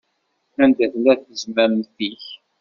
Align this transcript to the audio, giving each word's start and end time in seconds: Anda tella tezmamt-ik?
Anda 0.63 0.85
tella 0.91 1.13
tezmamt-ik? 1.17 2.23